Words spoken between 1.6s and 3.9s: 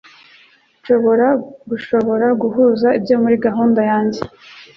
gushobora guhuza ibyo muri gahunda